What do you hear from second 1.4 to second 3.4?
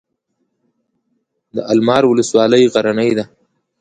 د المار ولسوالۍ غرنۍ ده